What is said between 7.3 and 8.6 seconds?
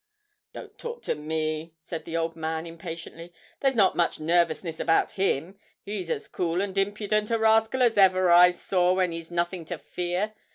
rascal as ever I